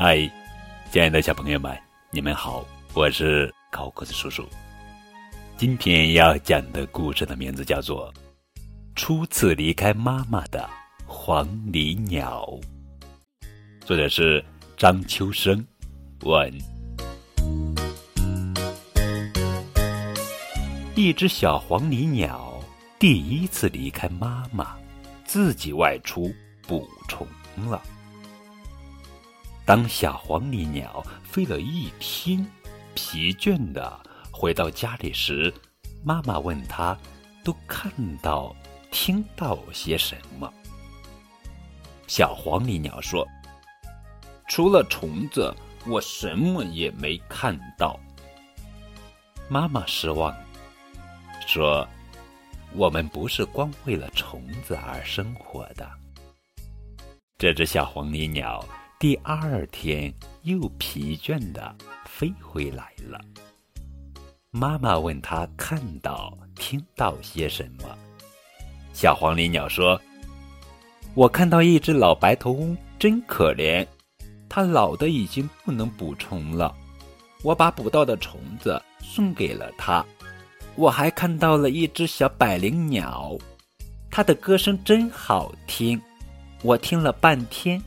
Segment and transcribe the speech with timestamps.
[0.00, 0.16] 嗨，
[0.92, 1.76] 亲爱的小朋友们，
[2.12, 2.64] 你们好，
[2.94, 4.48] 我是高个子叔叔。
[5.56, 8.08] 今天要讲的故事的名字叫做
[8.94, 10.70] 《初次离开妈妈的
[11.04, 12.46] 黄鹂鸟》，
[13.84, 14.42] 作者是
[14.76, 15.66] 张秋生，
[16.20, 16.48] 问。
[20.94, 22.56] 一只小黄鹂鸟
[23.00, 24.76] 第一次离开妈妈，
[25.24, 26.32] 自己外出
[26.68, 27.26] 捕虫
[27.68, 27.82] 了。
[29.68, 32.42] 当小黄鹂鸟飞了一天，
[32.94, 34.00] 疲倦的
[34.32, 35.52] 回到家里时，
[36.02, 36.96] 妈妈问他
[37.44, 38.56] ：“都看到、
[38.90, 40.50] 听到些什么？”
[42.08, 43.28] 小黄鹂鸟说
[44.48, 45.54] ：“除了虫子，
[45.86, 48.00] 我什么也没看到。”
[49.50, 50.34] 妈妈失望，
[51.46, 51.86] 说
[52.72, 55.86] ：“我们不是光为了虫子而生活的。”
[57.36, 58.66] 这只小黄鹂鸟。
[59.00, 61.72] 第二天又疲倦的
[62.04, 63.20] 飞回来了。
[64.50, 67.96] 妈妈问他看到、听到些什么。
[68.92, 70.00] 小黄鹂鸟说
[71.14, 73.86] ：“我看到一只老白头翁，真可怜，
[74.48, 76.74] 它老的已经不能捕虫了。
[77.44, 80.04] 我把捕到的虫子送给了它。
[80.74, 83.38] 我还看到了一只小百灵鸟，
[84.10, 86.02] 它的歌声真好听，
[86.64, 87.80] 我听了半天。”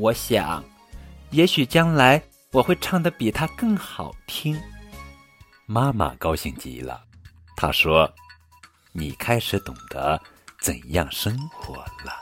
[0.00, 0.64] 我想，
[1.30, 4.58] 也许将来我会唱的比他更好听。
[5.66, 7.04] 妈妈高兴极了，
[7.54, 8.10] 她说
[8.92, 10.18] ：“你开始懂得
[10.58, 12.19] 怎样生活了。”